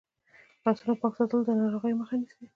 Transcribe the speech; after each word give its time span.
لاسونه 0.63 0.93
پاک 1.01 1.13
ساتل 1.17 1.41
د 1.45 1.49
ناروغیو 1.61 1.99
مخه 2.01 2.15
نیسي. 2.21 2.45